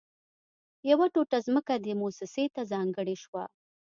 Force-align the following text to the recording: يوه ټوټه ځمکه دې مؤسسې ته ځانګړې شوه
يوه 0.89 1.05
ټوټه 1.13 1.37
ځمکه 1.47 1.73
دې 1.83 1.93
مؤسسې 2.01 2.45
ته 2.55 2.61
ځانګړې 2.71 3.15
شوه 3.23 3.43